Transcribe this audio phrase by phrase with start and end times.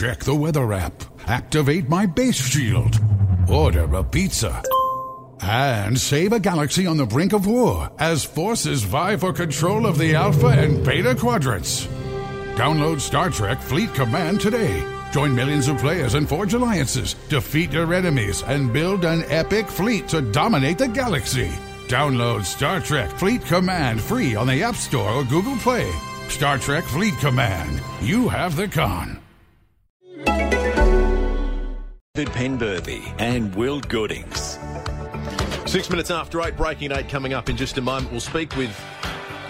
[0.00, 0.94] Check the weather app.
[1.26, 2.98] Activate my base shield.
[3.50, 4.62] Order a pizza.
[5.42, 9.98] And save a galaxy on the brink of war as forces vie for control of
[9.98, 11.86] the Alpha and Beta quadrants.
[12.56, 14.82] Download Star Trek Fleet Command today.
[15.12, 20.08] Join millions of players and forge alliances, defeat your enemies, and build an epic fleet
[20.08, 21.50] to dominate the galaxy.
[21.88, 25.92] Download Star Trek Fleet Command free on the App Store or Google Play.
[26.28, 27.82] Star Trek Fleet Command.
[28.00, 29.20] You have the con.
[32.28, 34.58] Penberthy and Will Goodings.
[35.66, 38.10] Six minutes after eight, breaking eight coming up in just a moment.
[38.10, 38.76] We'll speak with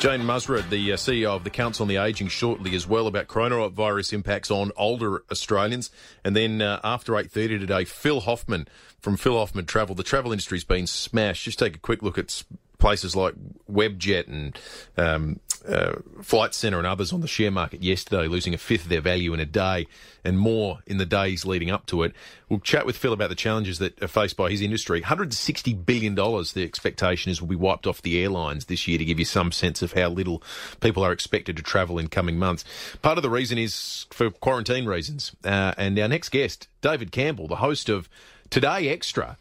[0.00, 3.28] Jane Mussared, the uh, CEO of the Council on the Ageing, shortly as well about
[3.28, 5.90] coronavirus impacts on older Australians.
[6.24, 8.66] And then uh, after 8.30 today, Phil Hoffman
[9.00, 9.94] from Phil Hoffman Travel.
[9.94, 11.44] The travel industry's been smashed.
[11.44, 12.42] Just take a quick look at
[12.78, 13.34] places like
[13.70, 14.58] Webjet and
[14.96, 18.88] um, uh, Flight Centre and others on the share market yesterday, losing a fifth of
[18.88, 19.86] their value in a day
[20.24, 22.12] and more in the days leading up to it.
[22.48, 25.02] We'll chat with Phil about the challenges that are faced by his industry.
[25.02, 29.18] $160 billion, the expectation is, will be wiped off the airlines this year to give
[29.18, 30.42] you some sense of how little
[30.80, 32.64] people are expected to travel in coming months.
[33.02, 35.32] Part of the reason is for quarantine reasons.
[35.44, 38.08] Uh, and our next guest, David Campbell, the host of
[38.50, 39.36] Today Extra,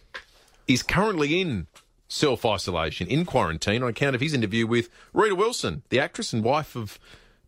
[0.68, 1.68] is currently in
[2.10, 6.44] self isolation in quarantine on account of his interview with Rita Wilson, the actress and
[6.44, 7.00] wife of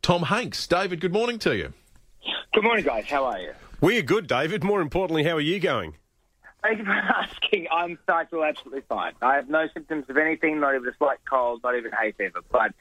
[0.02, 0.66] Tom Hanks.
[0.68, 1.73] David, good morning to you.
[2.53, 3.06] Good morning, guys.
[3.06, 3.52] How are you?
[3.81, 4.64] We're good, David.
[4.64, 5.95] More importantly, how are you going?
[6.62, 7.68] Thank you for asking.
[7.72, 9.14] I'm I feel absolutely fine.
[9.22, 12.42] I have no symptoms of anything, not even a slight cold, not even hay fever.
[12.52, 12.73] But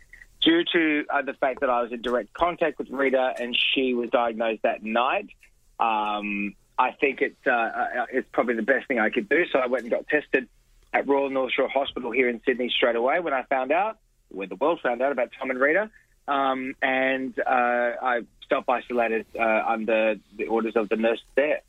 [0.43, 3.95] due to uh, the fact that I was in direct contact with Rita and she
[3.95, 5.31] was diagnosed that night,
[5.79, 9.45] um, I think it's uh, uh it's probably the best thing I could do.
[9.51, 10.49] So I went and got tested
[10.93, 14.49] at Royal North Shore Hospital here in Sydney straight away when I found out, when
[14.49, 15.91] the world found out about Tom and Rita.
[16.29, 21.61] Um, and uh, I self isolated uh, under the orders of the nurse there.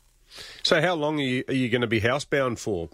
[0.62, 2.88] So, how long are you, are you going to be housebound for?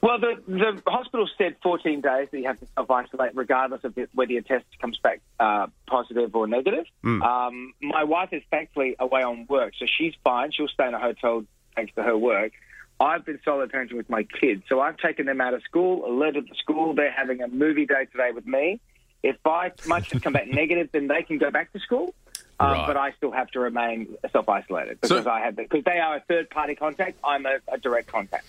[0.00, 3.96] Well, the, the hospital said 14 days that you have to self isolate, regardless of
[4.14, 6.84] whether your test comes back uh, positive or negative.
[7.04, 7.22] Mm.
[7.22, 10.52] Um, my wife is thankfully away on work, so she's fine.
[10.52, 11.44] She'll stay in a hotel
[11.74, 12.52] thanks to her work.
[13.00, 16.48] I've been solo parenting with my kids, so I've taken them out of school, alerted
[16.48, 18.80] the school they're having a movie day today with me.
[19.22, 22.14] If my my tests come back negative, then they can go back to school.
[22.60, 22.86] Um, right.
[22.88, 26.16] But I still have to remain self isolated because so, I have because they are
[26.16, 27.16] a third party contact.
[27.22, 28.46] I'm a, a, direct contact.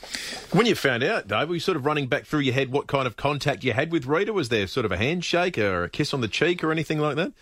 [0.52, 2.88] When you found out, Dave, were you sort of running back through your head what
[2.88, 4.34] kind of contact you had with Rita?
[4.34, 7.18] Was there sort of a handshake or a kiss on the cheek or anything like
[7.18, 7.34] that?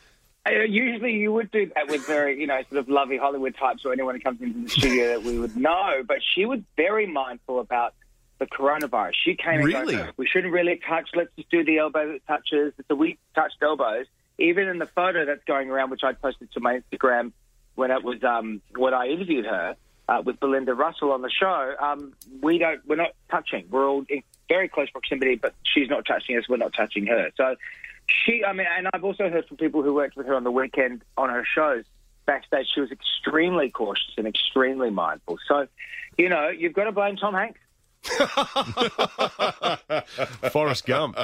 [0.47, 3.85] Uh, usually you would do that with very, you know, sort of lovely Hollywood types
[3.85, 6.03] or anyone who comes into the studio that we would know.
[6.08, 7.94] But she was very mindful about
[8.40, 9.13] the coronavirus.
[9.24, 9.96] She came really?
[9.96, 11.09] and goes, we shouldn't really touch.
[11.16, 12.74] Let's just do the elbow touches.
[12.88, 14.06] So we touched elbows.
[14.40, 17.31] Even in the photo that's going around, which I posted to my Instagram
[17.75, 19.75] when it was um, when I interviewed her
[20.07, 23.66] uh, with Belinda Russell on the show, um, we don't, we're not touching.
[23.69, 26.47] We're all in very close proximity, but she's not touching us.
[26.47, 27.31] We're not touching her.
[27.36, 27.56] So
[28.07, 30.51] she, I mean, and I've also heard from people who worked with her on the
[30.51, 31.84] weekend on her shows
[32.25, 32.68] backstage.
[32.73, 35.38] She was extremely cautious and extremely mindful.
[35.47, 35.68] So,
[36.18, 37.59] you know, you've got to blame Tom Hanks.
[40.51, 41.18] Forrest Gump.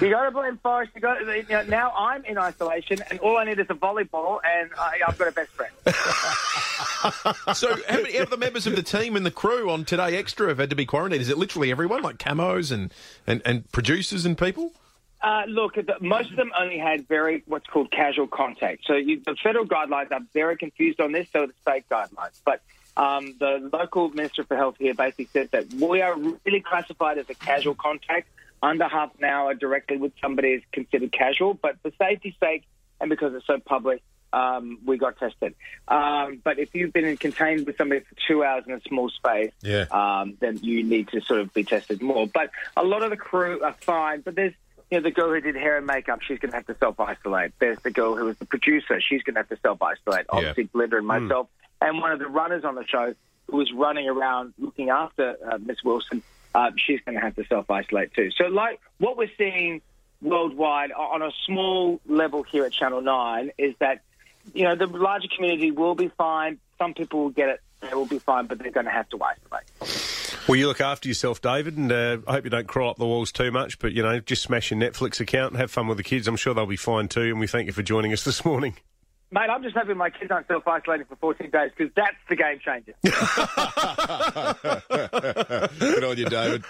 [0.00, 0.92] You got to blame Forrest.
[0.94, 4.38] You got you know, now I'm in isolation, and all I need is a volleyball,
[4.44, 5.72] and I, have got a best friend.
[7.56, 10.48] so, how many of the members of the team and the crew on Today Extra
[10.48, 11.22] have had to be quarantined?
[11.22, 12.94] Is it literally everyone, like camos and,
[13.26, 14.72] and, and producers and people?
[15.26, 18.84] Uh, look, most of them only had very what's called casual contact.
[18.86, 22.40] So you, the federal guidelines are very confused on this, so are the state guidelines.
[22.44, 22.62] But
[22.96, 27.28] um, the local minister for health here basically said that we are really classified as
[27.28, 28.28] a casual contact.
[28.62, 32.62] Under half an hour directly with somebody is considered casual, but for safety's sake
[33.00, 35.56] and because it's so public, um, we got tested.
[35.88, 39.08] Um, but if you've been in contained with somebody for two hours in a small
[39.08, 39.86] space, yeah.
[39.90, 42.28] um, then you need to sort of be tested more.
[42.28, 44.54] But a lot of the crew are fine, but there's
[44.90, 46.98] you know, the girl who did hair and makeup, she's going to have to self
[47.00, 47.52] isolate.
[47.58, 50.26] There's the girl who was the producer, she's going to have to self isolate.
[50.28, 50.68] Obviously, yeah.
[50.72, 51.24] Belinda and hmm.
[51.24, 51.88] myself, mm.
[51.88, 53.14] and one of the runners on the show
[53.48, 56.22] who was running around looking after uh, Miss Wilson,
[56.54, 58.30] uh, she's going to have to self isolate too.
[58.30, 59.82] So, like what we're seeing
[60.22, 64.02] worldwide on a small level here at Channel Nine is that
[64.54, 66.58] you know the larger community will be fine.
[66.78, 69.18] Some people will get it; they will be fine, but they're going to have to
[69.20, 69.95] isolate.
[70.48, 73.06] Well, you look after yourself, David, and uh, I hope you don't crawl up the
[73.06, 73.80] walls too much.
[73.80, 76.28] But you know, just smash your Netflix account and have fun with the kids.
[76.28, 77.22] I'm sure they'll be fine too.
[77.22, 78.76] And we thank you for joining us this morning.
[79.32, 82.60] Mate, I'm just hoping my kids aren't self-isolating for 14 days because that's the game
[82.64, 82.94] changer.
[85.80, 86.64] Good on you, David.